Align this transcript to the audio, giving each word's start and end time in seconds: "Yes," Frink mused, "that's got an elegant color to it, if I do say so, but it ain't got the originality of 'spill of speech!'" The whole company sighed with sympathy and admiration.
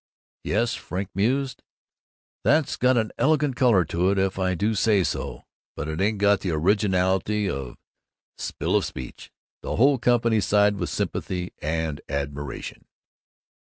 "Yes," 0.43 0.73
Frink 0.73 1.09
mused, 1.13 1.61
"that's 2.43 2.75
got 2.75 2.97
an 2.97 3.11
elegant 3.19 3.55
color 3.55 3.85
to 3.85 4.09
it, 4.09 4.17
if 4.17 4.39
I 4.39 4.55
do 4.55 4.73
say 4.73 5.03
so, 5.03 5.45
but 5.75 5.87
it 5.87 6.01
ain't 6.01 6.17
got 6.17 6.39
the 6.39 6.49
originality 6.53 7.47
of 7.47 7.77
'spill 8.35 8.75
of 8.77 8.83
speech!'" 8.83 9.29
The 9.61 9.75
whole 9.75 9.99
company 9.99 10.41
sighed 10.41 10.77
with 10.77 10.89
sympathy 10.89 11.53
and 11.61 12.01
admiration. 12.09 12.85